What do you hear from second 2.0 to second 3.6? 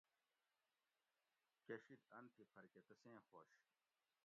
ان تھی پھر کہ تسیں خوش